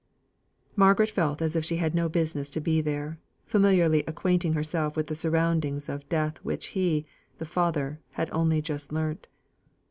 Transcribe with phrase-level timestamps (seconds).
[0.75, 5.05] Margaret felt as if she had no business to be there, familiarly acquainting herself with
[5.05, 7.05] the surroundings of death, which he,
[7.37, 9.27] the father, had only just learnt.